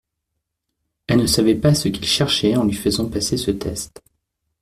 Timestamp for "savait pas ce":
1.27-1.87